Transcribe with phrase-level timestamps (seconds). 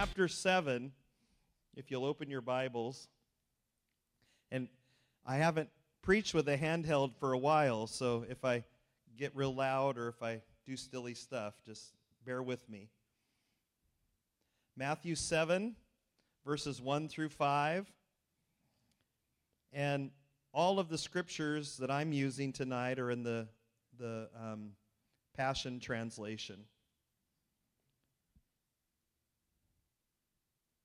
[0.00, 0.92] chapter 7,
[1.76, 3.08] if you'll open your Bibles.
[4.50, 4.66] And
[5.26, 5.68] I haven't
[6.00, 8.64] preached with a handheld for a while, so if I
[9.18, 11.92] get real loud or if I do silly stuff, just
[12.24, 12.88] bear with me.
[14.74, 15.76] Matthew 7,
[16.46, 17.86] verses 1 through 5.
[19.74, 20.12] And
[20.54, 23.48] all of the scriptures that I'm using tonight are in the,
[23.98, 24.70] the um,
[25.36, 26.64] Passion Translation.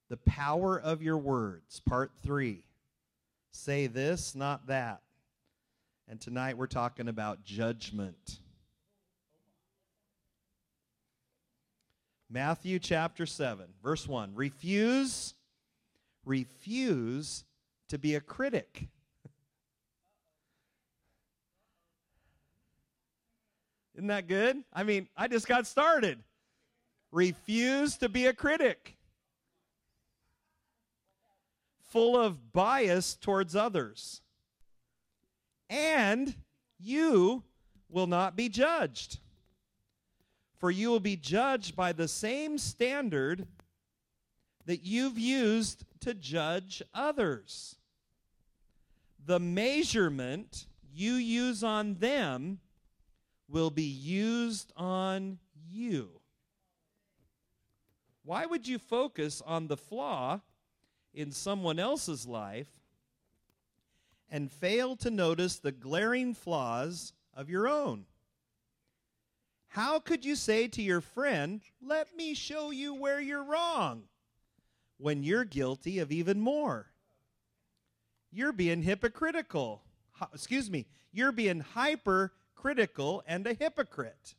[0.09, 2.63] The power of your words, part three.
[3.51, 5.01] Say this, not that.
[6.07, 8.39] And tonight we're talking about judgment.
[12.29, 14.33] Matthew chapter 7, verse 1.
[14.35, 15.33] Refuse,
[16.25, 17.45] refuse
[17.87, 18.87] to be a critic.
[23.95, 24.57] Isn't that good?
[24.73, 26.19] I mean, I just got started.
[27.11, 28.97] Refuse to be a critic.
[31.95, 34.19] Full of bias towards others.
[35.69, 36.35] And
[36.77, 37.43] you
[37.87, 39.19] will not be judged.
[40.57, 43.47] For you will be judged by the same standard
[44.65, 47.77] that you've used to judge others.
[49.25, 52.59] The measurement you use on them
[53.47, 55.39] will be used on
[55.71, 56.19] you.
[58.25, 60.41] Why would you focus on the flaw
[61.15, 62.69] in someone else's life
[64.29, 68.05] and fail to notice the glaring flaws of your own?
[69.69, 74.03] How could you say to your friend, Let me show you where you're wrong,
[74.97, 76.87] when you're guilty of even more?
[78.31, 79.81] You're being hypocritical.
[80.33, 84.35] Excuse me, you're being hypercritical and a hypocrite.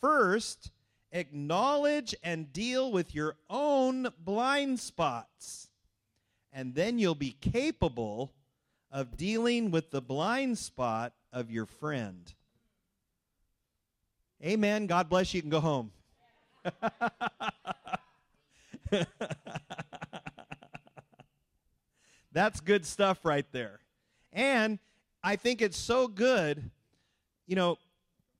[0.00, 0.70] First,
[1.12, 5.65] acknowledge and deal with your own blind spots,
[6.56, 8.32] and then you'll be capable
[8.90, 12.32] of dealing with the blind spot of your friend.
[14.42, 14.86] Amen.
[14.86, 15.38] God bless you.
[15.38, 15.92] You can go home.
[22.32, 23.80] That's good stuff right there.
[24.32, 24.78] And
[25.22, 26.70] I think it's so good
[27.46, 27.78] you know,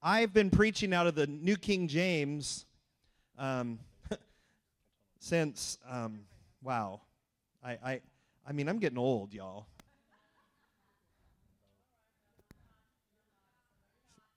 [0.03, 2.67] I've been preaching out of the New King James
[3.39, 3.79] um,
[5.21, 6.23] since, um,
[6.61, 7.03] wow.
[7.67, 8.01] I, I,
[8.47, 9.67] I mean, I'm getting old, y'all.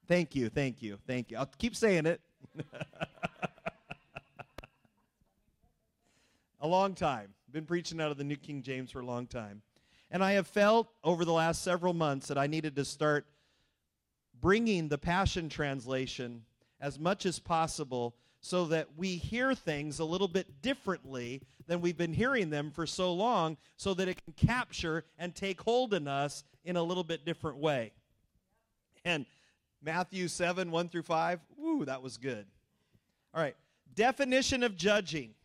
[0.07, 1.37] Thank you, thank you, thank you.
[1.37, 2.19] I'll keep saying it.
[6.59, 7.35] a long time.
[7.51, 9.61] Been preaching out of the New King James for a long time.
[10.09, 13.27] And I have felt over the last several months that I needed to start
[14.41, 16.45] bringing the Passion Translation
[16.81, 21.97] as much as possible so that we hear things a little bit differently than we've
[21.97, 26.07] been hearing them for so long, so that it can capture and take hold in
[26.07, 27.91] us in a little bit different way.
[29.05, 29.25] And
[29.81, 32.45] Matthew 7, 1 through 5, woo, that was good.
[33.33, 33.55] All right,
[33.93, 35.35] definition of judging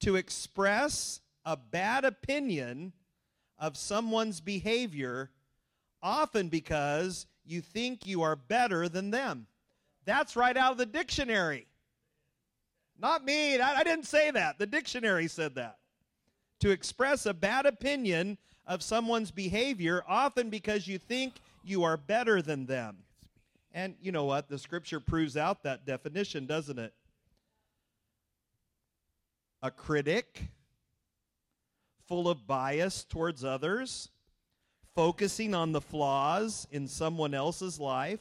[0.00, 2.92] to express a bad opinion
[3.58, 5.30] of someone's behavior,
[6.02, 9.46] often because you think you are better than them.
[10.06, 11.66] That's right out of the dictionary.
[12.98, 13.60] Not me.
[13.60, 14.58] I, didn't say that.
[14.58, 15.78] The dictionary said that.
[16.60, 22.40] To express a bad opinion of someone's behavior, often because you think you are better
[22.40, 22.96] than them.
[23.72, 24.48] And you know what?
[24.48, 26.94] The scripture proves out that definition, doesn't it?
[29.62, 30.44] A critic,
[32.08, 34.08] full of bias towards others,
[34.94, 38.20] focusing on the flaws in someone else's life.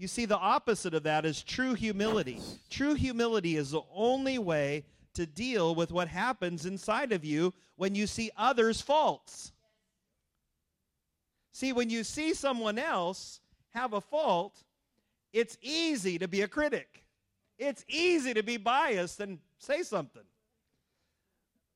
[0.00, 2.40] You see, the opposite of that is true humility.
[2.70, 7.94] True humility is the only way to deal with what happens inside of you when
[7.94, 9.52] you see others' faults.
[11.52, 13.40] See, when you see someone else
[13.74, 14.64] have a fault,
[15.34, 17.04] it's easy to be a critic.
[17.58, 20.24] It's easy to be biased and say something.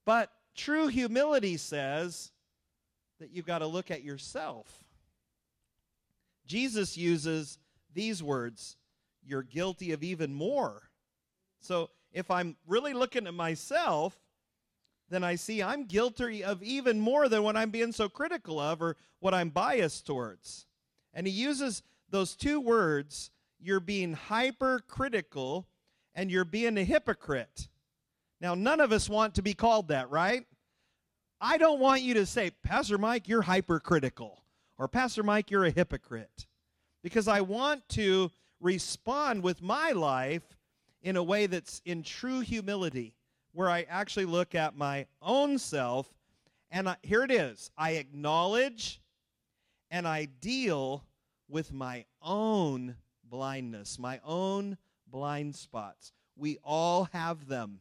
[0.06, 2.30] But true humility says,
[3.20, 4.82] that you've got to look at yourself.
[6.46, 7.58] Jesus uses
[7.94, 8.76] these words
[9.26, 10.90] you're guilty of even more.
[11.60, 14.16] So if I'm really looking at myself,
[15.08, 18.82] then I see I'm guilty of even more than what I'm being so critical of
[18.82, 20.66] or what I'm biased towards.
[21.12, 23.30] And he uses those two words
[23.60, 25.66] you're being hypercritical
[26.14, 27.68] and you're being a hypocrite.
[28.40, 30.44] Now, none of us want to be called that, right?
[31.40, 34.42] I don't want you to say, Pastor Mike, you're hypercritical,
[34.76, 36.46] or Pastor Mike, you're a hypocrite.
[37.04, 40.42] Because I want to respond with my life
[41.02, 43.14] in a way that's in true humility.
[43.54, 46.12] where I actually look at my own self,
[46.70, 49.00] and I, here it is I acknowledge
[49.90, 51.04] and I deal
[51.48, 56.12] with my own blindness, my own blind spots.
[56.36, 57.78] We all have them.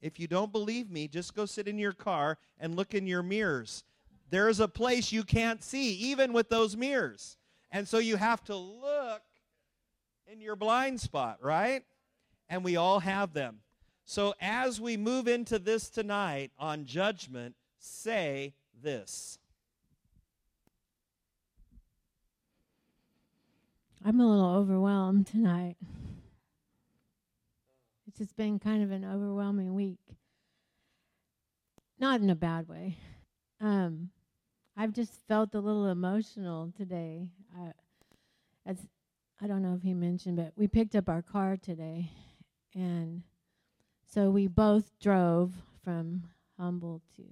[0.00, 3.24] If you don't believe me, just go sit in your car and look in your
[3.24, 3.82] mirrors.
[4.30, 7.36] There's a place you can't see, even with those mirrors.
[7.70, 9.22] And so you have to look
[10.26, 11.82] in your blind spot, right?
[12.48, 13.60] And we all have them.
[14.04, 19.38] So as we move into this tonight on judgment, say this.
[24.04, 25.76] I'm a little overwhelmed tonight.
[28.06, 29.98] It's just been kind of an overwhelming week.
[31.98, 32.96] Not in a bad way.
[33.60, 34.10] Um,
[34.76, 37.28] I've just felt a little emotional today.
[37.58, 37.72] I,
[38.66, 38.78] as
[39.40, 42.10] I don't know if he mentioned, but we picked up our car today,
[42.74, 43.22] and
[44.12, 45.52] so we both drove
[45.84, 46.24] from
[46.58, 47.22] Humble to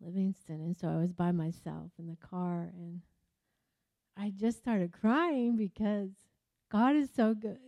[0.00, 3.02] Livingston, and so I was by myself in the car, and
[4.16, 6.10] I just started crying because
[6.70, 7.58] God is so good.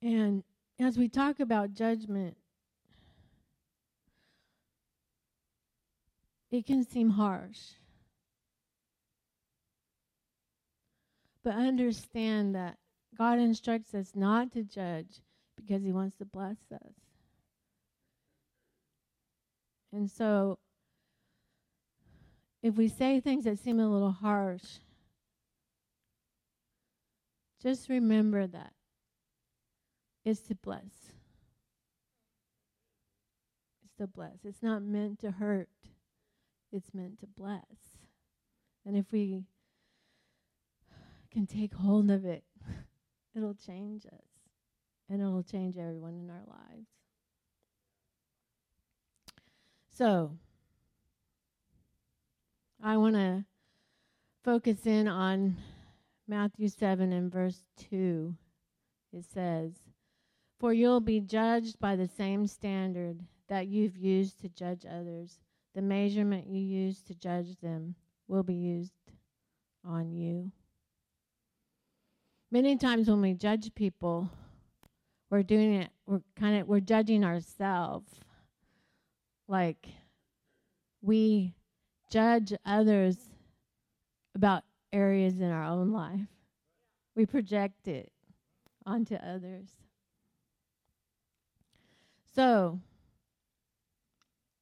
[0.00, 0.44] And
[0.80, 2.36] as we talk about judgment,
[6.50, 7.58] it can seem harsh.
[11.42, 12.78] But understand that
[13.16, 15.20] God instructs us not to judge
[15.56, 16.92] because he wants to bless us.
[19.92, 20.58] And so,
[22.62, 24.78] if we say things that seem a little harsh,
[27.62, 28.72] just remember that
[30.28, 30.82] it's to bless.
[33.82, 34.44] It's to bless.
[34.44, 35.70] It's not meant to hurt,
[36.70, 37.62] it's meant to bless.
[38.84, 39.44] And if we
[41.32, 42.44] can take hold of it,
[43.34, 44.28] it'll change us
[45.08, 46.88] and it'll change everyone in our lives.
[49.96, 50.36] So,
[52.82, 53.44] I want to
[54.44, 55.56] focus in on
[56.28, 58.34] Matthew 7 and verse 2.
[59.12, 59.72] It says,
[60.58, 65.38] For you'll be judged by the same standard that you've used to judge others.
[65.74, 67.94] The measurement you use to judge them
[68.26, 68.92] will be used
[69.84, 70.50] on you.
[72.50, 74.30] Many times when we judge people,
[75.30, 78.20] we're doing it we're kind of we're judging ourselves
[79.46, 79.88] like
[81.02, 81.54] we
[82.10, 83.16] judge others
[84.34, 84.62] about
[84.92, 86.28] areas in our own life
[87.14, 88.10] we project it
[88.86, 89.68] onto others
[92.38, 92.78] so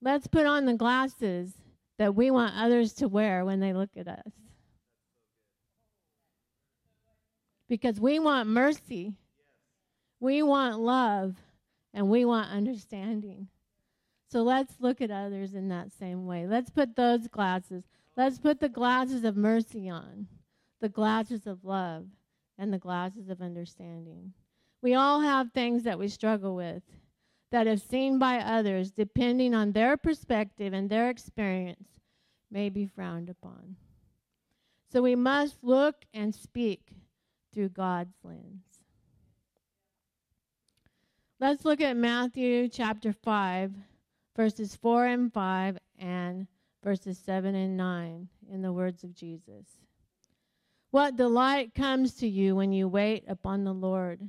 [0.01, 1.53] let's put on the glasses
[1.99, 4.33] that we want others to wear when they look at us.
[7.69, 9.13] Because we want mercy.
[10.21, 11.35] We want love.
[11.93, 13.49] And we want understanding.
[14.31, 16.47] So let's look at others in that same way.
[16.47, 17.85] Let's put those glasses,
[18.17, 20.29] let's put the glasses of mercy on,
[20.81, 22.07] the glasses of love,
[22.57, 24.33] and the glasses of understanding.
[24.81, 26.83] We all have things that we struggle with
[27.57, 31.89] that, if seen by others, depending on their perspective and their experience,
[32.51, 33.77] may be frowned upon.
[34.93, 36.91] So we must look and speak
[37.55, 38.83] through God's lens.
[41.41, 43.73] Let's look at Matthew chapter 5,
[44.37, 46.47] verses 4 and 5, and
[46.85, 49.65] verses 7 and 9 in the words of Jesus.
[50.91, 54.21] What delight comes to you when you wait upon the Lord,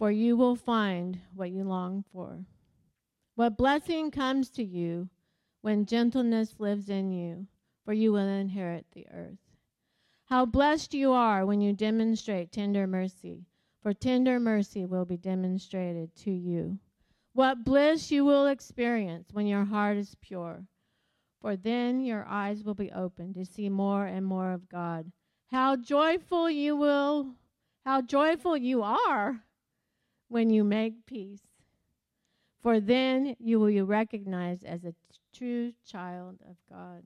[0.00, 2.38] for you will find what you long for.
[3.34, 5.10] What blessing comes to you
[5.60, 7.46] when gentleness lives in you,
[7.84, 9.36] for you will inherit the earth.
[10.24, 13.44] How blessed you are when you demonstrate tender mercy
[13.82, 16.78] for tender mercy will be demonstrated to you.
[17.34, 20.64] What bliss you will experience when your heart is pure,
[21.42, 25.12] for then your eyes will be opened to see more and more of God.
[25.50, 27.34] How joyful you will,
[27.84, 29.42] how joyful you are
[30.30, 31.42] when you make peace,
[32.62, 34.94] for then you will be recognized as a
[35.36, 37.02] true child of God.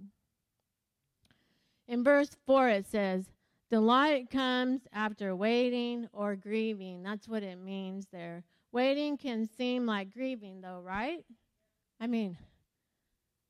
[1.88, 3.24] In verse 4, it says,
[3.70, 7.02] Delight comes after waiting or grieving.
[7.02, 8.44] That's what it means there.
[8.72, 11.24] Waiting can seem like grieving, though, right?
[12.00, 12.36] I mean,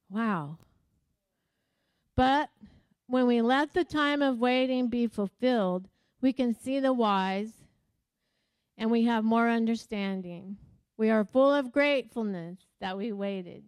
[0.09, 0.59] wow.
[2.15, 2.51] But
[3.09, 5.89] when we let the time of waiting be fulfilled,
[6.21, 7.64] we can see the wise
[8.77, 10.57] and we have more understanding.
[10.97, 13.65] We are full of gratefulness that we waited.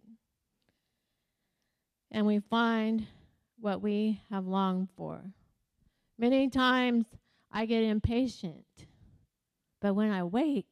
[2.11, 3.05] And we find
[3.59, 5.21] what we have longed for.
[6.17, 7.05] Many times
[7.51, 8.65] I get impatient,
[9.81, 10.67] but when I wait,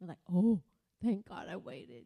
[0.00, 0.60] I'm like, oh,
[1.02, 2.04] thank God I waited.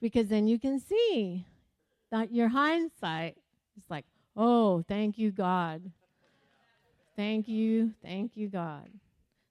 [0.00, 1.46] Because then you can see
[2.10, 3.36] that your hindsight
[3.76, 4.04] is like,
[4.36, 5.90] oh, thank you, God.
[7.16, 8.88] Thank you, thank you, God.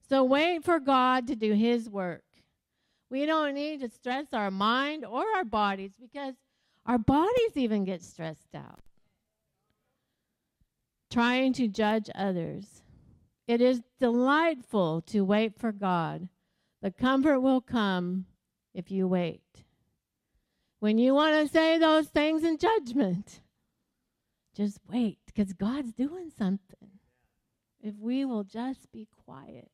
[0.08, 2.24] So wait for God to do His work.
[3.10, 6.36] We don't need to stress our mind or our bodies because
[6.86, 8.82] our bodies even get stressed out.
[11.12, 12.82] Trying to judge others.
[13.48, 16.28] It is delightful to wait for God.
[16.82, 18.26] The comfort will come
[18.74, 19.42] if you wait.
[20.80, 23.42] When you want to say those things in judgment,
[24.56, 26.90] just wait because God's doing something.
[27.82, 29.70] If we will just be quiet.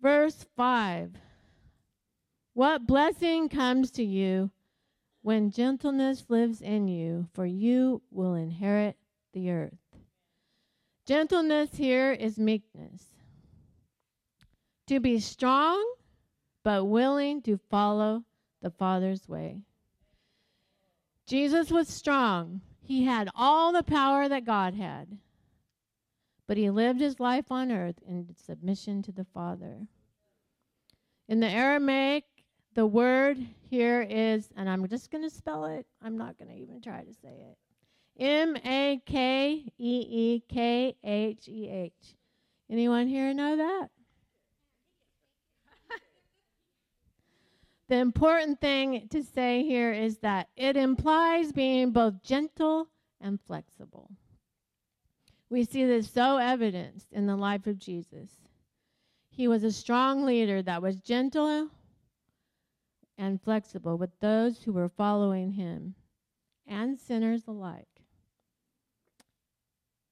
[0.00, 1.12] Verse 5
[2.54, 4.50] What blessing comes to you
[5.22, 8.96] when gentleness lives in you, for you will inherit
[9.32, 9.78] the earth.
[11.04, 13.04] Gentleness here is meekness.
[14.86, 15.84] To be strong,
[16.62, 18.24] but willing to follow
[18.62, 19.62] the Father's way.
[21.26, 22.60] Jesus was strong.
[22.80, 25.18] He had all the power that God had.
[26.48, 29.86] But he lived his life on earth in submission to the Father.
[31.28, 32.24] In the Aramaic,
[32.74, 33.38] the word
[33.70, 37.04] here is, and I'm just going to spell it, I'm not going to even try
[37.04, 37.58] to say it
[38.18, 42.16] M A K E E K H E H.
[42.70, 43.90] Anyone here know that?
[47.88, 52.88] the important thing to say here is that it implies being both gentle
[53.20, 54.10] and flexible.
[55.50, 58.30] We see this so evidenced in the life of Jesus.
[59.30, 61.68] He was a strong leader that was gentle
[63.16, 65.94] and flexible with those who were following him
[66.66, 67.86] and sinners alike.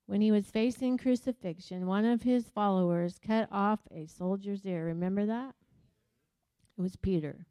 [0.06, 4.86] When he was facing crucifixion, one of his followers cut off a soldier's ear.
[4.86, 5.54] Remember that?
[6.78, 7.46] It was Peter.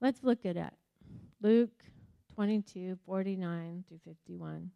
[0.00, 0.74] Let's look at it.
[1.40, 1.84] Luke
[2.34, 4.70] 22 49 through 51.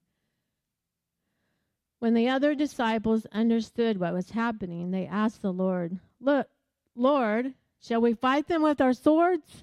[2.03, 6.49] When the other disciples understood what was happening, they asked the Lord, Look,
[6.97, 9.63] Lord, Shall we fight them with our swords?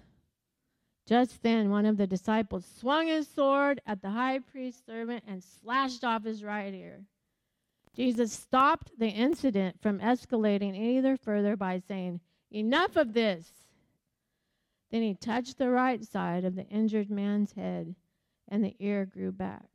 [1.05, 5.43] Just then, one of the disciples swung his sword at the high priest's servant and
[5.43, 7.01] slashed off his right ear.
[7.93, 13.51] Jesus stopped the incident from escalating either further by saying, Enough of this!
[14.91, 17.95] Then he touched the right side of the injured man's head,
[18.47, 19.67] and the ear grew back.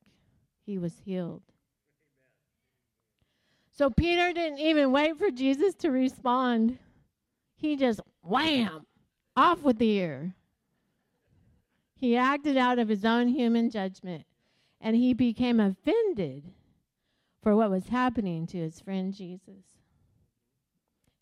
[0.65, 1.43] He was healed.
[3.77, 6.79] So Peter didn't even wait for Jesus to respond.
[7.57, 8.87] He just wham,
[9.37, 10.35] off with the ear.
[11.97, 14.27] He acted out of his own human judgment
[14.81, 16.45] and he became offended
[17.43, 19.65] for what was happening to his friend Jesus.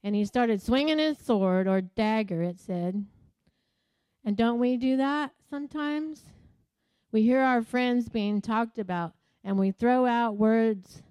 [0.04, 3.06] And he started swinging his sword or dagger, it said.
[4.24, 6.24] And don't we do that sometimes?
[7.12, 11.02] We hear our friends being talked about and we throw out words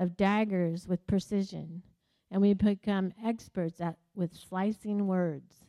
[0.00, 1.82] of daggers with precision
[2.30, 5.66] and we become experts at with slicing words.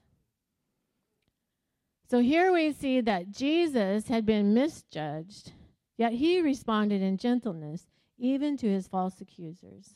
[2.10, 5.52] So here we see that Jesus had been misjudged,
[5.98, 9.96] yet he responded in gentleness even to his false accusers.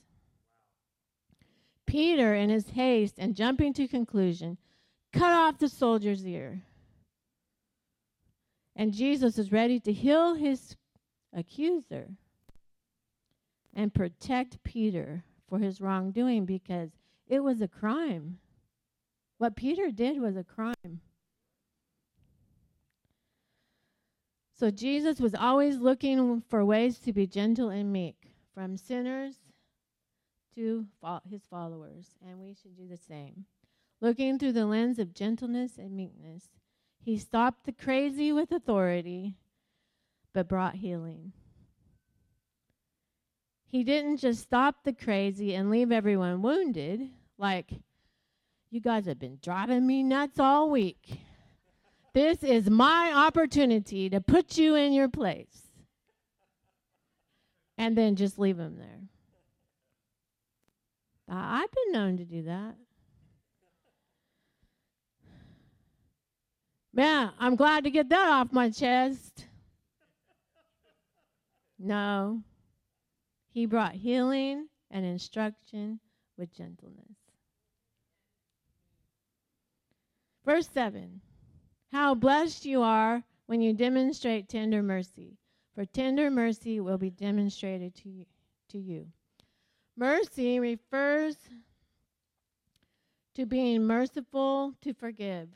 [1.85, 4.57] Peter, in his haste and jumping to conclusion,
[5.13, 6.61] cut off the soldier's ear.
[8.75, 10.75] And Jesus is ready to heal his
[11.31, 12.09] accuser
[13.75, 16.91] and protect Peter for his wrongdoing because
[17.27, 18.39] it was a crime.
[19.37, 21.01] What Peter did was a crime.
[24.57, 29.35] So Jesus was always looking for ways to be gentle and meek, from sinners
[30.55, 30.87] to
[31.29, 33.45] his followers, and we should do the same.
[33.99, 36.51] Looking through the lens of gentleness and meekness,
[37.03, 39.35] he stopped the crazy with authority,
[40.33, 41.33] but brought healing.
[43.67, 47.71] He didn't just stop the crazy and leave everyone wounded, like,
[48.71, 51.19] you guys have been driving me nuts all week.
[52.13, 55.61] This is my opportunity to put you in your place.
[57.77, 59.01] And then just leave them there.
[61.29, 62.75] Uh, I've been known to do that.
[66.93, 69.47] Man, I'm glad to get that off my chest.
[71.77, 72.41] No.
[73.55, 76.01] He brought healing and instruction
[76.37, 77.15] with gentleness.
[80.43, 81.21] Verse 7
[81.93, 85.37] How blessed you are when you demonstrate tender mercy,
[85.73, 88.25] for tender mercy will be demonstrated to you.
[88.71, 89.07] To you.
[89.95, 91.37] Mercy refers
[93.35, 95.47] to being merciful to forgive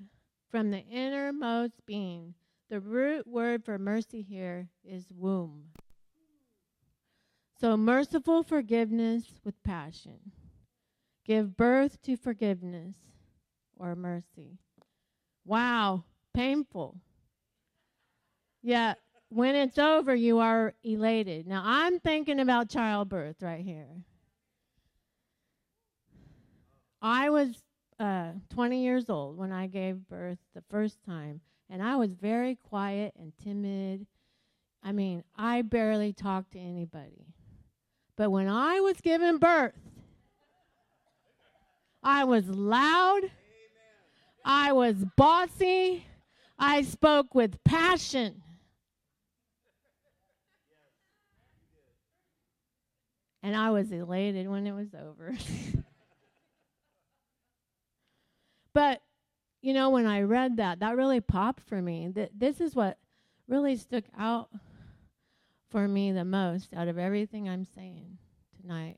[0.50, 2.34] from the innermost being.
[2.70, 5.66] The root word for mercy here is womb.
[7.60, 10.32] So, merciful forgiveness with passion.
[11.26, 12.96] Give birth to forgiveness
[13.76, 14.60] or mercy.
[15.46, 16.96] Wow, painful.
[18.62, 18.94] Yeah,
[19.28, 21.48] when it's over, you are elated.
[21.48, 23.90] Now, I'm thinking about childbirth right here.
[27.02, 27.62] I was
[28.00, 32.56] uh, 20 years old when I gave birth the first time, and I was very
[32.56, 34.08] quiet and timid.
[34.82, 37.26] I mean, I barely talked to anybody.
[38.20, 39.72] But when I was given birth,
[42.04, 43.22] I was loud.
[44.44, 46.06] I was bossy.
[46.60, 48.42] I spoke with passion.
[53.42, 55.38] And I was elated when it was over.
[58.74, 59.02] but,
[59.62, 62.10] you know, when I read that, that really popped for me.
[62.10, 62.98] That this is what
[63.48, 64.50] really stuck out
[65.70, 68.18] for me the most out of everything I'm saying
[68.60, 68.98] tonight.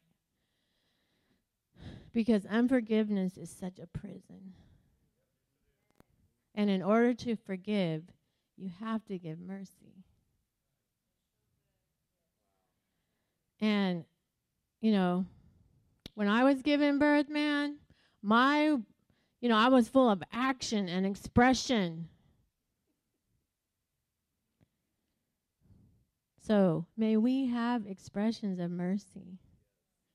[2.13, 4.53] Because unforgiveness is such a prison.
[6.55, 8.03] And in order to forgive,
[8.57, 10.03] you have to give mercy.
[13.61, 14.03] And,
[14.81, 15.25] you know,
[16.15, 17.77] when I was giving birth, man,
[18.21, 18.65] my,
[19.39, 22.09] you know, I was full of action and expression.
[26.41, 29.37] So may we have expressions of mercy.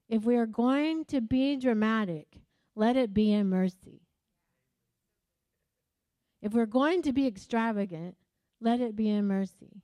[0.09, 2.27] If we are going to be dramatic,
[2.75, 4.03] let it be in mercy.
[6.43, 8.17] If we're going to be extravagant,
[8.61, 9.83] let it be in mercy.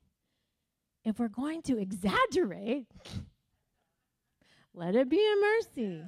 [1.04, 2.86] If we're going to exaggerate,
[4.74, 6.02] let it be in mercy.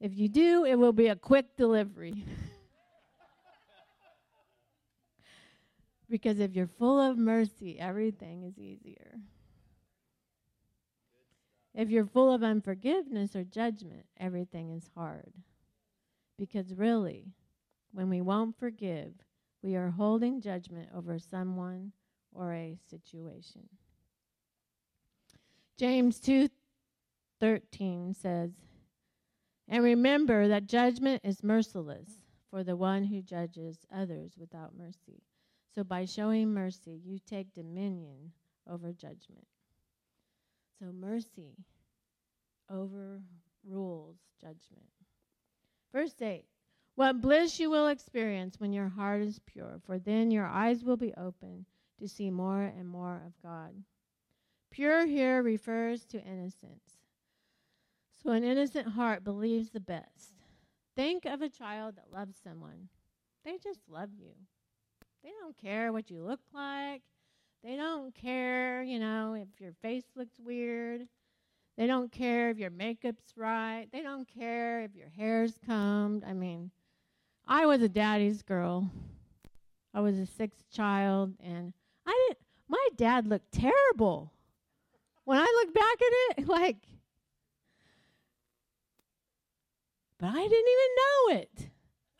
[0.00, 2.24] If you do, it will be a quick delivery.
[6.12, 9.14] because if you're full of mercy, everything is easier.
[11.74, 15.32] If you're full of unforgiveness or judgment, everything is hard.
[16.38, 17.32] Because really,
[17.92, 19.14] when we won't forgive,
[19.62, 21.92] we are holding judgment over someone
[22.34, 23.70] or a situation.
[25.78, 28.52] James 2:13 says,
[29.66, 35.22] "And remember that judgment is merciless for the one who judges others without mercy.
[35.74, 38.32] So by showing mercy, you take dominion
[38.68, 39.46] over judgment."
[40.78, 41.56] So mercy
[42.68, 44.90] overrules judgment.
[45.92, 46.44] Verse 8
[46.94, 50.96] What bliss you will experience when your heart is pure, for then your eyes will
[50.96, 51.66] be open
[51.98, 53.84] to see more and more of God.
[54.70, 56.98] Pure here refers to innocence.
[58.22, 60.34] So an innocent heart believes the best.
[60.96, 62.88] Think of a child that loves someone.
[63.44, 64.32] They just love you.
[65.22, 67.02] They don't care what you look like.
[67.62, 71.02] They don't care, you know, if your face looks weird.
[71.76, 73.86] They don't care if your makeup's right.
[73.92, 76.24] They don't care if your hair's combed.
[76.24, 76.70] I mean,
[77.46, 78.90] I was a daddy's girl.
[79.94, 81.72] I was a sixth child, and
[82.06, 82.38] I didn't.
[82.68, 84.32] My dad looked terrible.
[85.24, 86.78] When I look back at it, like,
[90.18, 91.71] but I didn't even know it.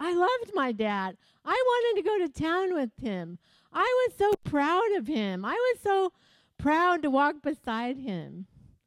[0.04, 1.16] I loved my dad.
[1.44, 3.38] I wanted to go to town with him.
[3.72, 5.44] I was so proud of him.
[5.44, 6.12] I was so
[6.58, 8.46] proud to walk beside him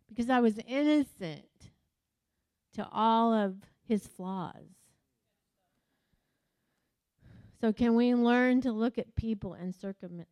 [0.09, 1.71] because I was innocent
[2.73, 3.55] to all of
[3.87, 4.75] his flaws.
[7.61, 10.27] So, can we learn to look at people and circumstances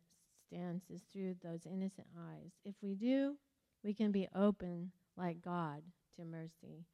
[1.10, 2.50] through those innocent eyes?
[2.62, 3.36] If we do,
[3.82, 5.82] we can be open like God
[6.16, 6.84] to mercy,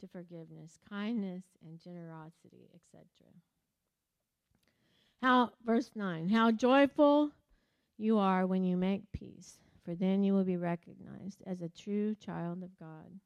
[0.00, 3.04] to forgiveness, kindness, and generosity, etc.
[5.22, 7.30] How verse 9, how joyful
[7.98, 12.14] you are when you make peace, for then you will be recognized as a true
[12.14, 13.20] child of God.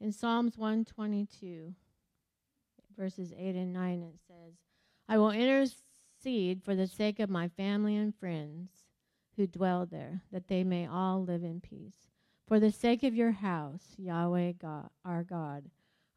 [0.00, 1.74] In Psalms 122,
[2.96, 4.54] verses 8 and 9, it says,
[5.08, 8.70] I will intercede for the sake of my family and friends
[9.36, 12.13] who dwell there, that they may all live in peace.
[12.46, 15.64] For the sake of your house, Yahweh God, our God,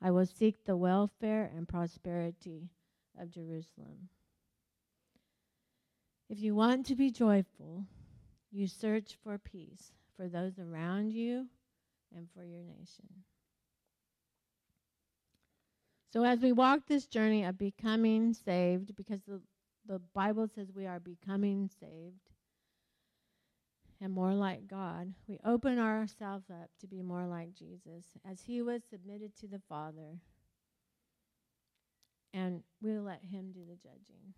[0.02, 2.70] I will seek the welfare and prosperity
[3.20, 4.10] of Jerusalem.
[6.30, 7.86] If you want to be joyful,
[8.52, 11.48] you search for peace for those around you
[12.14, 13.24] and for your nation.
[16.12, 19.42] So, as we walk this journey of becoming saved, because the,
[19.86, 22.32] the Bible says we are becoming saved
[24.00, 28.62] and more like God, we open ourselves up to be more like Jesus as he
[28.62, 30.20] was submitted to the Father.
[32.34, 34.34] And we let him do the judging.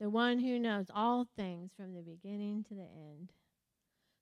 [0.00, 3.32] The one who knows all things from the beginning to the end.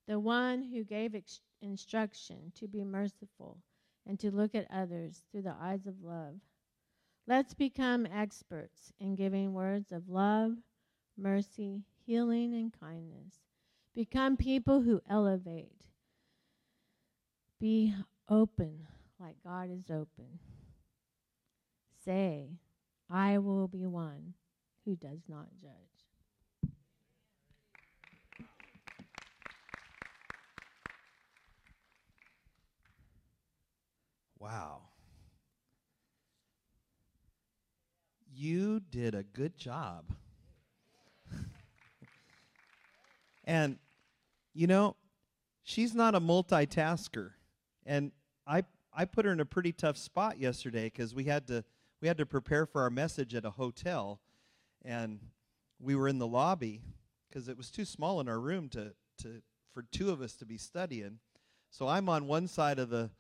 [0.07, 3.59] The one who gave ex- instruction to be merciful
[4.07, 6.37] and to look at others through the eyes of love.
[7.27, 10.53] Let's become experts in giving words of love,
[11.17, 13.35] mercy, healing, and kindness.
[13.99, 15.73] Become people who elevate.
[17.61, 17.93] Be
[18.29, 18.87] open
[19.19, 20.39] like God is open.
[22.05, 22.51] Say,
[23.11, 24.35] I will be one
[24.85, 26.71] who does not judge.
[34.39, 34.83] Wow.
[38.33, 40.05] You did a good job.
[43.45, 43.79] and,
[44.55, 44.97] you know,
[45.63, 47.33] she's not a multitasker.
[47.87, 48.13] And
[48.47, 51.65] I, I put her in a pretty tough spot yesterday because we had to
[52.01, 54.21] we had to prepare for our message at a hotel,
[54.85, 55.19] and
[55.81, 56.81] we were in the lobby
[57.29, 59.43] because it was too small in our room to, to
[59.75, 61.19] for two of us to be studying.
[61.71, 63.11] So I'm on one side of the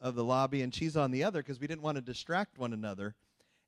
[0.00, 2.72] of the lobby and she's on the other because we didn't want to distract one
[2.72, 3.14] another.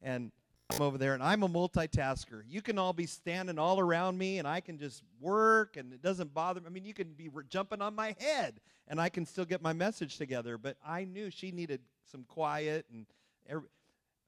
[0.02, 0.30] And
[0.70, 2.42] I'm over there and I'm a multitasker.
[2.46, 6.02] You can all be standing all around me and I can just work and it
[6.02, 6.66] doesn't bother me.
[6.66, 9.72] I mean, you can be jumping on my head and I can still get my
[9.72, 10.58] message together.
[10.58, 11.80] But I knew she needed
[12.12, 13.06] some quiet and
[13.48, 13.68] every,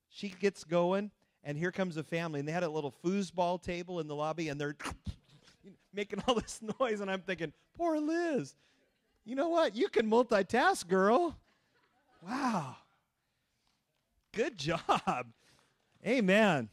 [0.09, 1.11] she gets going
[1.45, 4.49] and here comes a family and they had a little foosball table in the lobby
[4.49, 4.77] and they're
[5.93, 8.55] making all this noise and I'm thinking, poor Liz.
[9.27, 9.77] You know what?
[9.77, 11.37] You can multitask, girl.
[12.27, 12.77] Wow.
[14.33, 15.27] Good job.
[16.07, 16.71] Amen.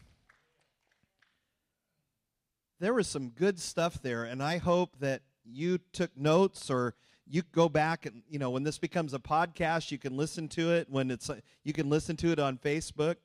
[2.80, 6.94] There was some good stuff there, and I hope that you took notes or
[7.26, 10.72] you go back and you know when this becomes a podcast you can listen to
[10.72, 11.30] it when it's
[11.64, 13.16] you can listen to it on facebook.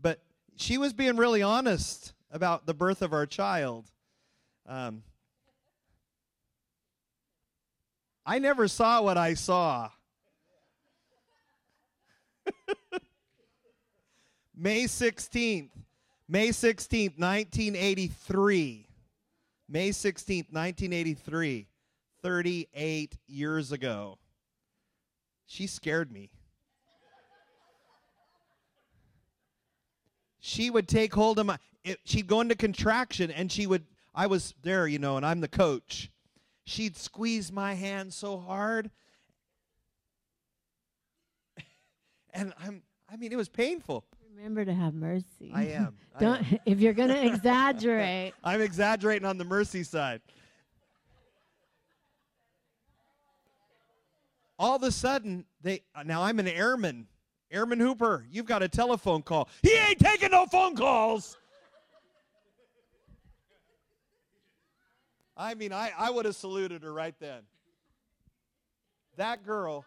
[0.00, 0.20] But
[0.56, 3.90] she was being really honest about the birth of our child.
[4.66, 5.04] Um,
[8.24, 9.88] i never saw what i saw
[14.56, 15.70] May 16th,
[16.28, 18.88] May 16th, 1983.
[19.68, 21.66] May 16th, 1983,
[22.22, 24.18] 38 years ago.
[25.44, 26.30] She scared me.
[30.40, 34.26] She would take hold of my, it, she'd go into contraction and she would, I
[34.26, 36.10] was there, you know, and I'm the coach.
[36.64, 38.90] She'd squeeze my hand so hard.
[42.32, 44.04] And I'm, I mean, it was painful.
[44.36, 45.50] Remember to have mercy.
[45.54, 45.96] I am.
[46.16, 46.58] I Don't am.
[46.66, 48.34] if you're going to exaggerate.
[48.44, 50.20] I'm exaggerating on the mercy side.
[54.58, 57.06] All of a sudden, they uh, now I'm an airman.
[57.50, 59.48] Airman Hooper, you've got a telephone call.
[59.62, 61.36] He ain't taking no phone calls.
[65.36, 67.42] I mean, I, I would have saluted her right then.
[69.16, 69.84] That girl.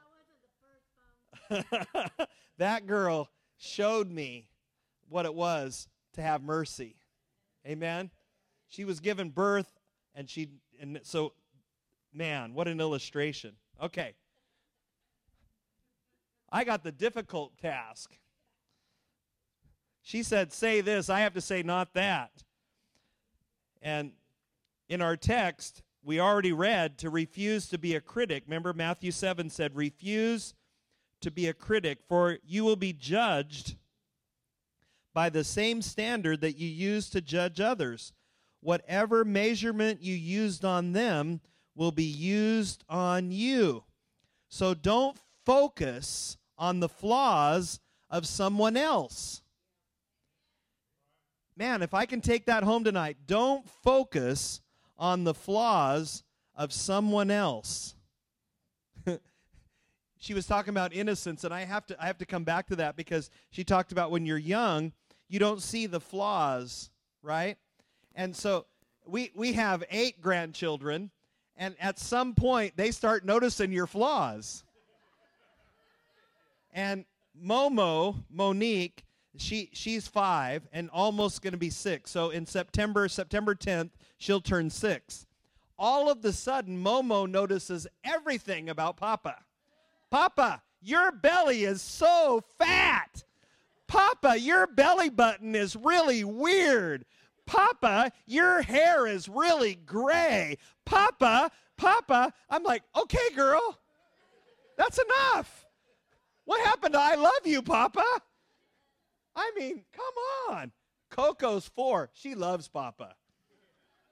[2.57, 3.27] that girl
[3.59, 4.47] showed me
[5.09, 6.95] what it was to have mercy.
[7.67, 8.09] Amen.
[8.69, 9.79] She was given birth
[10.15, 11.33] and she and so
[12.13, 13.55] man, what an illustration.
[13.81, 14.15] Okay.
[16.51, 18.17] I got the difficult task.
[20.01, 22.43] She said, "Say this." I have to say not that.
[23.81, 24.13] And
[24.87, 28.43] in our text, we already read to refuse to be a critic.
[28.47, 30.55] Remember Matthew 7 said, "Refuse
[31.21, 33.75] to be a critic, for you will be judged
[35.13, 38.13] by the same standard that you use to judge others.
[38.61, 41.41] Whatever measurement you used on them
[41.75, 43.83] will be used on you.
[44.49, 47.79] So don't focus on the flaws
[48.09, 49.41] of someone else.
[51.55, 54.61] Man, if I can take that home tonight, don't focus
[54.97, 56.23] on the flaws
[56.55, 57.95] of someone else
[60.19, 62.75] she was talking about innocence and i have to i have to come back to
[62.75, 64.91] that because she talked about when you're young
[65.27, 66.89] you don't see the flaws
[67.21, 67.57] right?
[68.15, 68.65] And so
[69.05, 71.11] we we have eight grandchildren
[71.57, 74.63] and at some point they start noticing your flaws.
[76.73, 77.05] And
[77.43, 79.03] momo monique
[79.37, 82.11] she she's five and almost going to be six.
[82.11, 85.25] So in september september 10th she'll turn six.
[85.77, 89.37] All of the sudden momo notices everything about papa
[90.11, 93.23] Papa, your belly is so fat.
[93.87, 97.05] Papa, your belly button is really weird.
[97.45, 100.57] Papa, your hair is really gray.
[100.85, 102.33] Papa, Papa.
[102.49, 103.79] I'm like, okay, girl,
[104.77, 105.65] that's enough.
[106.45, 108.05] What happened to I love you, Papa?
[109.35, 110.71] I mean, come on.
[111.09, 112.09] Coco's four.
[112.13, 113.15] She loves Papa.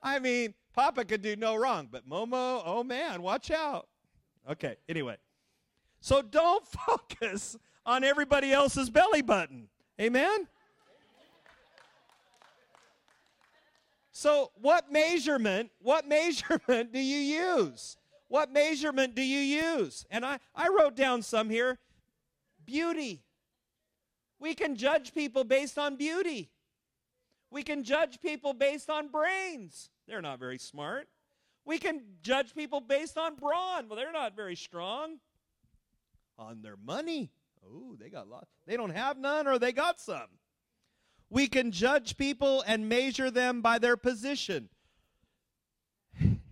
[0.02, 3.88] I mean, Papa could do no wrong, but Momo, oh man, watch out.
[4.50, 5.16] Okay, anyway.
[6.00, 9.68] So don't focus on everybody else's belly button.
[10.00, 10.46] Amen?
[14.12, 17.96] So, what measurement, what measurement do you use?
[18.26, 20.04] What measurement do you use?
[20.10, 21.78] And I, I wrote down some here.
[22.64, 23.22] Beauty.
[24.40, 26.50] We can judge people based on beauty.
[27.50, 29.88] We can judge people based on brains.
[30.06, 31.08] They're not very smart.
[31.64, 33.88] We can judge people based on brawn.
[33.88, 35.18] Well, they're not very strong.
[36.38, 37.30] On their money.
[37.66, 38.46] Oh, they got lots.
[38.66, 40.28] They don't have none or they got some.
[41.30, 44.68] We can judge people and measure them by their position.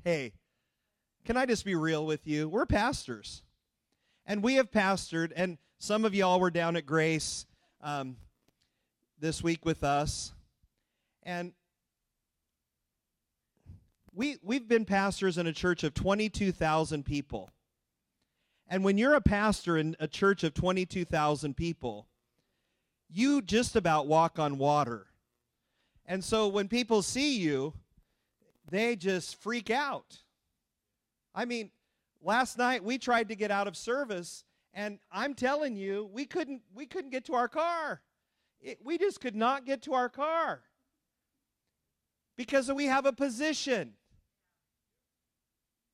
[0.05, 0.35] Hey,
[1.25, 2.49] can I just be real with you?
[2.49, 3.43] We're pastors.
[4.25, 7.47] And we have pastored, and some of y'all were down at Grace
[7.81, 8.17] um,
[9.19, 10.33] this week with us.
[11.25, 11.53] And
[14.15, 17.51] we, we've been pastors in a church of 22,000 people.
[18.69, 22.09] And when you're a pastor in a church of 22,000 people,
[23.09, 25.07] you just about walk on water.
[26.05, 27.75] And so when people see you,
[28.71, 30.23] they just freak out.
[31.35, 31.71] I mean,
[32.23, 34.45] last night we tried to get out of service
[34.77, 38.03] and I'm telling you, we couldn't we couldn't get to our car.
[38.61, 40.61] It, we just could not get to our car.
[42.37, 43.95] Because we have a position.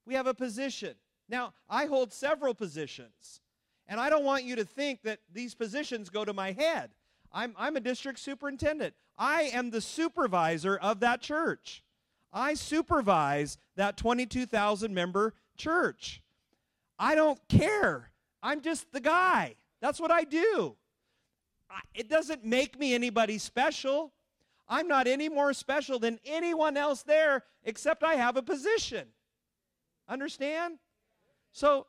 [0.05, 0.95] We have a position.
[1.33, 3.41] Now, I hold several positions,
[3.89, 6.91] and I don't want you to think that these positions go to my head.
[7.33, 8.93] I'm, I'm a district superintendent.
[9.17, 11.83] I am the supervisor of that church.
[12.35, 16.23] I supervise that 22,000 member church.
[16.99, 18.11] I don't care.
[18.43, 19.55] I'm just the guy.
[19.81, 20.77] That's what I do.
[21.71, 24.13] I, it doesn't make me anybody special.
[24.69, 29.09] I'm not any more special than anyone else there except I have a position.
[30.09, 30.79] Understand?
[31.53, 31.87] So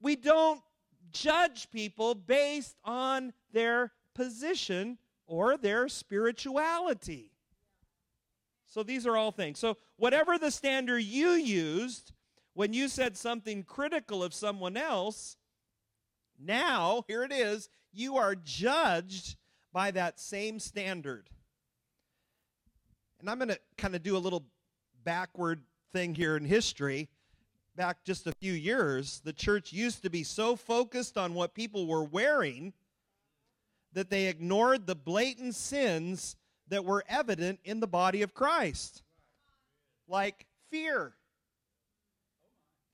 [0.00, 0.60] we don't
[1.12, 7.32] judge people based on their position or their spirituality.
[8.66, 9.58] So these are all things.
[9.58, 12.12] So whatever the standard you used
[12.54, 15.36] when you said something critical of someone else,
[16.38, 19.36] now, here it is, you are judged
[19.72, 21.30] by that same standard.
[23.20, 24.44] And I'm going to kind of do a little
[25.02, 27.08] backward thing here in history
[27.78, 31.86] back just a few years, the church used to be so focused on what people
[31.86, 32.72] were wearing
[33.92, 36.34] that they ignored the blatant sins
[36.66, 39.04] that were evident in the body of Christ,
[40.08, 41.12] like fear.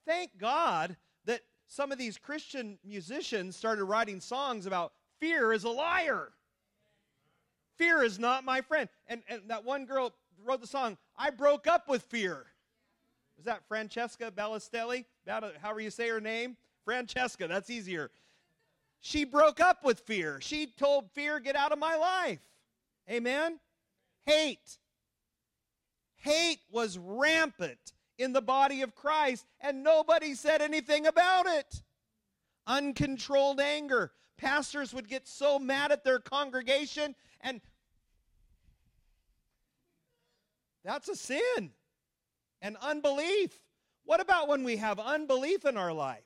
[0.06, 5.70] Thank God that some of these Christian musicians started writing songs about fear is a
[5.70, 6.28] liar.
[7.78, 8.90] Fear is not my friend.
[9.06, 10.12] And, and that one girl
[10.44, 12.44] wrote the song, I broke up with fear.
[13.38, 15.04] Is that Francesca Ballestelli?
[15.26, 16.56] However you say her name?
[16.84, 18.10] Francesca, that's easier.
[19.00, 20.38] She broke up with fear.
[20.40, 22.40] She told fear, get out of my life.
[23.10, 23.58] Amen?
[24.24, 24.78] Hate.
[26.16, 31.82] Hate was rampant in the body of Christ, and nobody said anything about it.
[32.66, 34.12] Uncontrolled anger.
[34.38, 37.60] Pastors would get so mad at their congregation, and
[40.82, 41.72] that's a sin
[42.64, 43.52] and unbelief.
[44.04, 46.24] What about when we have unbelief in our life?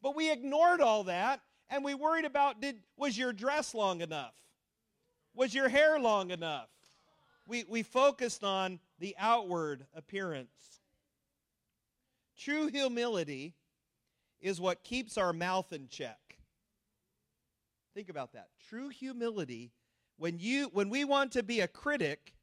[0.00, 4.34] But we ignored all that and we worried about did was your dress long enough?
[5.34, 6.68] Was your hair long enough?
[7.46, 10.80] We, we focused on the outward appearance.
[12.38, 13.54] True humility
[14.40, 16.18] is what keeps our mouth in check.
[17.94, 18.48] Think about that.
[18.68, 19.72] True humility,
[20.18, 22.34] when you when we want to be a critic,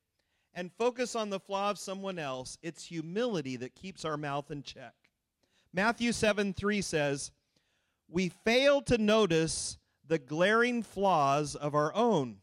[0.56, 4.64] and focus on the flaw of someone else, it's humility that keeps our mouth in
[4.64, 4.94] check.
[5.74, 7.32] Matthew 7 3 says,
[8.10, 12.38] We fail to notice the glaring flaws of our own.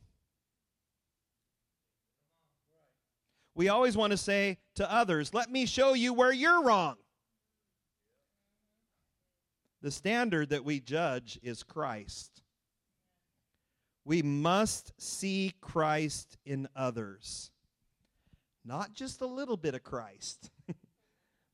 [3.54, 6.96] We always want to say to others, Let me show you where you're wrong.
[9.80, 12.42] The standard that we judge is Christ.
[14.04, 17.51] We must see Christ in others.
[18.64, 20.50] Not just a little bit of Christ,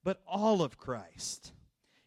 [0.04, 1.52] but all of Christ.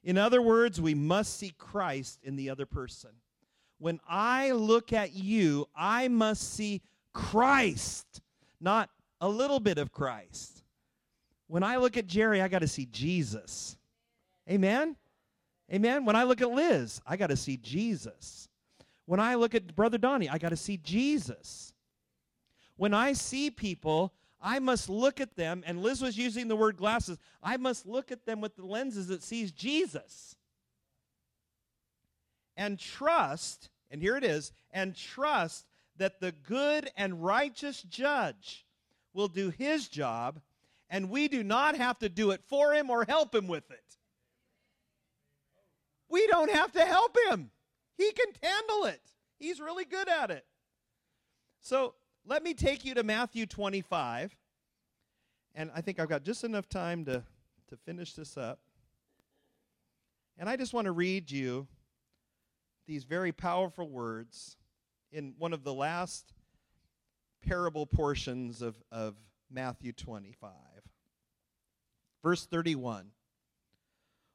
[0.03, 3.11] In other words, we must see Christ in the other person.
[3.77, 6.81] When I look at you, I must see
[7.13, 8.21] Christ,
[8.59, 10.63] not a little bit of Christ.
[11.47, 13.77] When I look at Jerry, I got to see Jesus.
[14.49, 14.95] Amen?
[15.71, 16.05] Amen?
[16.05, 18.49] When I look at Liz, I got to see Jesus.
[19.05, 21.73] When I look at Brother Donnie, I got to see Jesus.
[22.77, 26.77] When I see people, I must look at them, and Liz was using the word
[26.77, 27.17] glasses.
[27.43, 30.35] I must look at them with the lenses that sees Jesus.
[32.57, 38.65] And trust, and here it is, and trust that the good and righteous judge
[39.13, 40.41] will do his job,
[40.89, 43.97] and we do not have to do it for him or help him with it.
[46.09, 47.51] We don't have to help him.
[47.97, 49.01] He can handle it.
[49.37, 50.45] He's really good at it.
[51.61, 51.93] So
[52.25, 54.35] let me take you to Matthew 25.
[55.55, 57.23] And I think I've got just enough time to,
[57.69, 58.59] to finish this up.
[60.37, 61.67] And I just want to read you
[62.87, 64.57] these very powerful words
[65.11, 66.33] in one of the last
[67.45, 69.15] parable portions of, of
[69.51, 70.51] Matthew 25.
[72.23, 73.11] Verse 31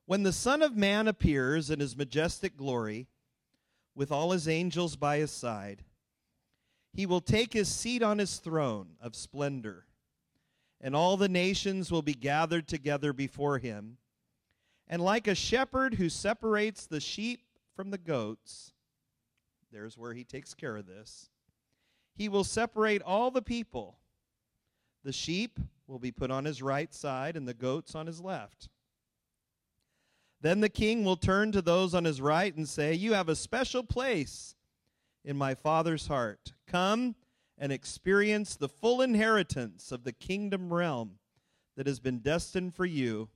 [0.05, 3.09] When the Son of Man appears in his majestic glory,
[3.97, 5.83] with all his angels by his side.
[6.97, 9.85] He will take his seat on his throne of splendor,
[10.81, 13.99] and all the nations will be gathered together before him.
[14.89, 17.41] And like a shepherd who separates the sheep
[17.75, 18.73] from the goats,
[19.71, 21.29] there's where he takes care of this,
[22.15, 23.99] he will separate all the people.
[25.05, 28.71] The sheep will be put on his right side, and the goats on his left.
[30.41, 33.37] Then the king will turn to those on his right and say, You have a
[33.37, 34.56] special place
[35.27, 36.55] in my Father's heart.
[36.67, 37.17] Come
[37.59, 41.19] and experience the full inheritance of the kingdom realm
[41.77, 43.29] that has been destined for you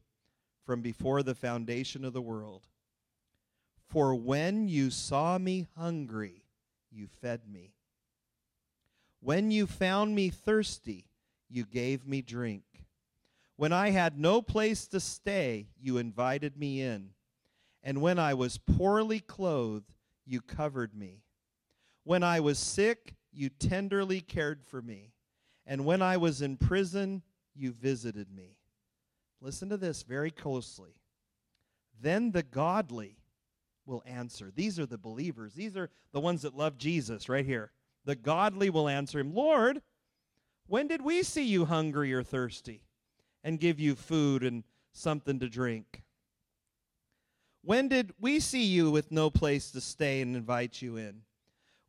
[0.65, 2.69] from before the foundation of the world.
[3.89, 6.45] For when you saw me hungry,
[6.93, 7.75] you fed me.
[9.21, 11.07] When you found me thirsty,
[11.49, 12.63] you gave me drink.
[13.57, 17.11] When I had no place to stay, you invited me in.
[17.83, 19.93] And when I was poorly clothed,
[20.25, 21.25] you covered me.
[22.05, 25.13] When I was sick, you tenderly cared for me.
[25.67, 27.23] And when I was in prison,
[27.55, 28.57] you visited me.
[29.41, 30.95] Listen to this very closely.
[32.01, 33.19] Then the godly
[33.87, 34.51] will answer.
[34.55, 35.55] These are the believers.
[35.55, 37.73] These are the ones that love Jesus right here.
[38.05, 39.83] The godly will answer him, Lord,
[40.67, 42.83] when did we see you hungry or thirsty?
[43.43, 46.03] and give you food and something to drink?
[47.63, 51.23] When did we see you with no place to stay and invite you in?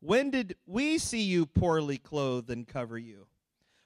[0.02, 3.28] When did we see you poorly clothed and cover you?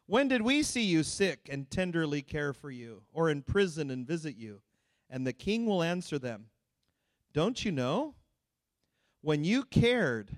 [0.06, 4.06] When did we see you sick and tenderly care for you, or in prison and
[4.06, 4.62] visit you?
[5.10, 6.46] And the king will answer them
[7.34, 8.14] Don't you know?
[9.20, 10.30] When you cared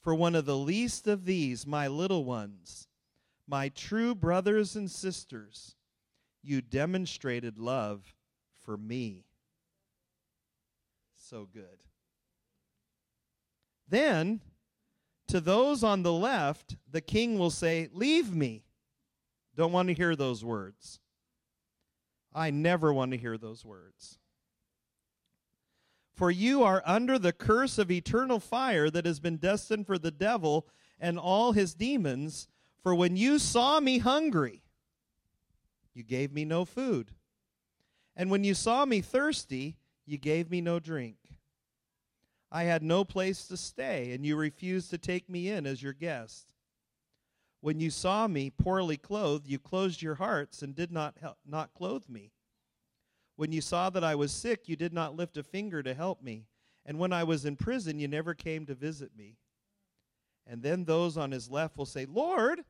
[0.00, 2.86] for one of the least of these, my little ones,
[3.48, 5.74] my true brothers and sisters,
[6.40, 8.14] you demonstrated love
[8.60, 9.24] for me.
[11.16, 11.82] So good.
[13.88, 14.40] Then,
[15.30, 18.64] to those on the left, the king will say, Leave me.
[19.56, 21.00] Don't want to hear those words.
[22.34, 24.18] I never want to hear those words.
[26.14, 30.10] For you are under the curse of eternal fire that has been destined for the
[30.10, 30.66] devil
[30.98, 32.46] and all his demons.
[32.82, 34.62] For when you saw me hungry,
[35.94, 37.12] you gave me no food.
[38.16, 41.16] And when you saw me thirsty, you gave me no drink.
[42.52, 45.92] I had no place to stay, and you refused to take me in as your
[45.92, 46.48] guest.
[47.60, 51.74] When you saw me poorly clothed, you closed your hearts and did not help, not
[51.74, 52.32] clothe me.
[53.36, 56.22] When you saw that I was sick, you did not lift a finger to help
[56.22, 56.46] me.
[56.84, 59.36] And when I was in prison, you never came to visit me.
[60.46, 62.64] And then those on his left will say, Lord,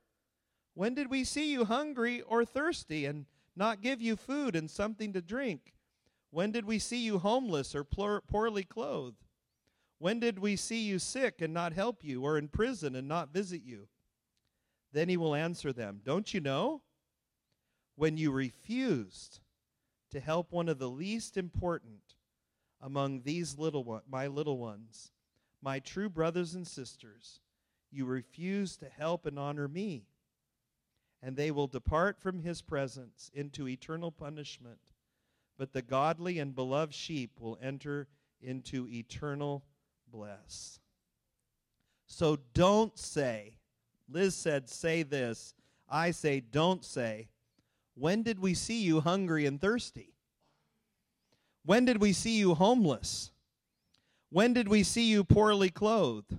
[0.74, 3.26] when did we see you hungry or thirsty and
[3.56, 5.72] not give you food and something to drink?
[6.30, 9.24] When did we see you homeless or poorly clothed?
[10.00, 13.34] When did we see you sick and not help you, or in prison and not
[13.34, 13.86] visit you?
[14.92, 16.80] Then he will answer them Don't you know?
[17.96, 19.40] When you refused
[20.10, 22.14] to help one of the least important
[22.80, 25.12] among these little my little ones,
[25.60, 27.40] my true brothers and sisters,
[27.90, 30.06] you refused to help and honor me
[31.22, 34.78] and they will depart from his presence into eternal punishment.
[35.58, 38.08] But the godly and beloved sheep will enter
[38.40, 39.62] into eternal
[40.10, 40.78] bless.
[42.06, 43.56] So don't say,
[44.08, 45.54] Liz said, say this.
[45.88, 47.28] I say, don't say,
[47.94, 50.14] when did we see you hungry and thirsty?
[51.64, 53.30] When did we see you homeless?
[54.30, 56.38] When did we see you poorly clothed?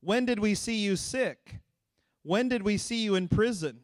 [0.00, 1.60] When did we see you sick?
[2.22, 3.80] When did we see you in prison?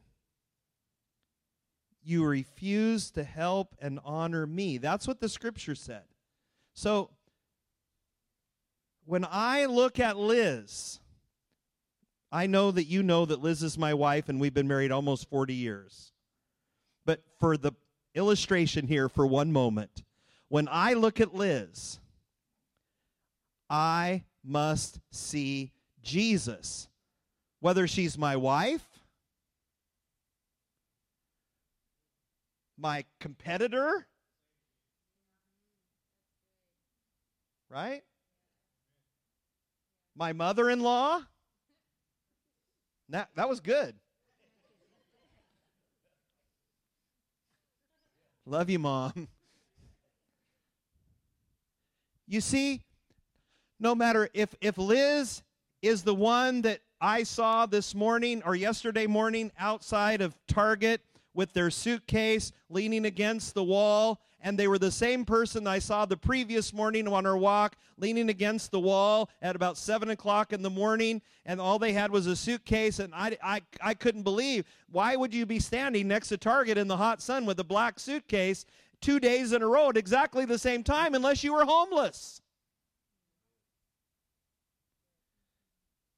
[2.04, 4.78] you refuse to help and honor me.
[4.78, 6.02] That's what the scripture said.
[6.74, 7.10] So
[9.06, 11.00] when I look at Liz,
[12.32, 15.28] I know that you know that Liz is my wife and we've been married almost
[15.30, 16.12] 40 years.
[17.06, 17.72] But for the
[18.14, 20.02] illustration here for one moment,
[20.48, 22.00] when I look at Liz,
[23.68, 26.88] I must see Jesus.
[27.60, 28.84] Whether she's my wife,
[32.76, 34.06] my competitor,
[37.70, 38.02] right?
[40.16, 41.20] My mother in law.
[43.08, 43.94] That, that was good.
[48.46, 49.28] Love you, Mom.
[52.26, 52.80] You see,
[53.78, 55.42] no matter if, if Liz
[55.82, 61.02] is the one that I saw this morning or yesterday morning outside of Target
[61.34, 66.06] with their suitcase leaning against the wall, and they were the same person I saw
[66.06, 70.62] the previous morning on our walk leaning against the wall at about 7 o'clock in
[70.62, 74.64] the morning, and all they had was a suitcase, and I, I, I couldn't believe
[74.90, 77.98] why would you be standing next to Target in the hot sun with a black
[77.98, 78.64] suitcase
[79.00, 82.40] two days in a row at exactly the same time unless you were homeless?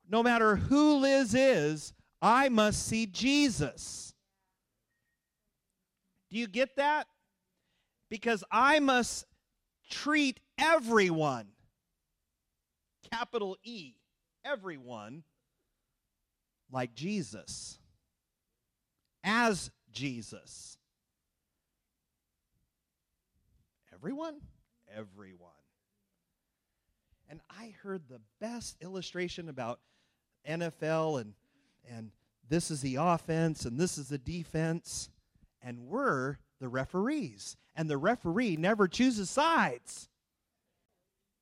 [0.09, 1.93] No matter who Liz is,
[2.23, 4.06] I must see Jesus.
[6.31, 7.07] Do you get that?
[8.11, 9.27] Because I must
[9.91, 11.49] treat everyone,
[13.13, 13.95] capital E,
[14.45, 15.23] everyone,
[16.71, 17.79] like Jesus,
[19.25, 20.79] as Jesus.
[23.93, 24.37] Everyone?
[24.95, 25.51] Everyone.
[27.29, 29.81] And I heard the best illustration about
[30.49, 31.35] NFL and
[31.89, 32.11] and
[32.49, 35.09] this is the offense and this is the defense
[35.67, 37.57] and we're the referees.
[37.75, 40.09] And the referee never chooses sides.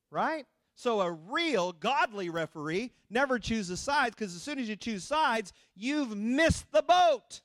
[0.09, 0.45] Right?
[0.73, 5.53] So a real godly referee never chooses sides because as soon as you choose sides,
[5.75, 7.41] you've missed the boat.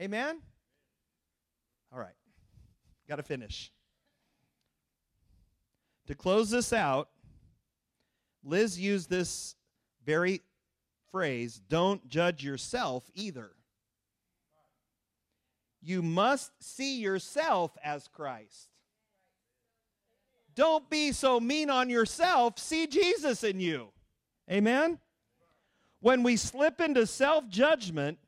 [0.00, 0.40] Amen?
[1.92, 2.16] All right.
[3.08, 3.70] Got to finish.
[6.06, 7.10] To close this out,
[8.42, 9.54] Liz used this
[10.04, 10.40] very
[11.10, 13.55] phrase don't judge yourself either
[15.86, 18.70] you must see yourself as Christ.
[20.56, 22.58] Don't be so mean on yourself.
[22.58, 23.92] See Jesus in you.
[24.50, 24.98] Amen?
[26.00, 28.18] When we slip into self judgment,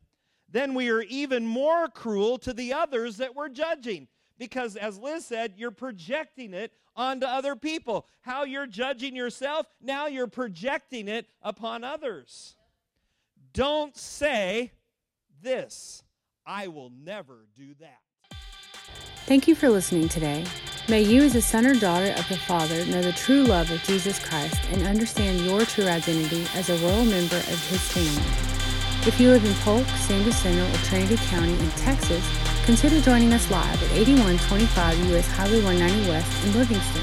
[0.49, 4.07] then we are even more cruel to the others that we're judging.
[4.39, 8.07] Because, as Liz said, you're projecting it onto other people.
[8.21, 12.55] How you're judging yourself, now you're projecting it upon others.
[13.53, 14.71] Don't say
[15.43, 16.05] this
[16.49, 18.01] I will never do that.
[19.27, 20.47] Thank you for listening today.
[20.89, 23.83] May you, as a son or daughter of the Father, know the true love of
[23.83, 29.07] Jesus Christ and understand your true identity as a royal member of His family.
[29.07, 32.27] If you live in Polk, San Jacinto, or Trinity County in Texas,
[32.65, 35.31] consider joining us live at 8125 U.S.
[35.31, 37.03] Highway 190 West in Livingston.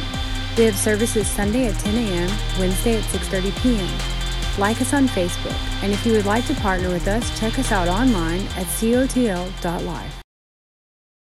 [0.58, 4.15] We have services Sunday at 10 a.m., Wednesday at 6.30 p.m.
[4.58, 7.72] Like us on Facebook, and if you would like to partner with us, check us
[7.72, 10.25] out online at cotl.life.